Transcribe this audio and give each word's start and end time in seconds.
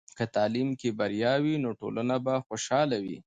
که 0.17 0.25
تعلیم 0.35 0.69
کې 0.79 0.89
بریا 0.99 1.33
وي، 1.43 1.55
نو 1.63 1.69
ټولنه 1.79 2.15
به 2.25 2.33
خوشحاله 2.47 2.97
وي. 3.03 3.17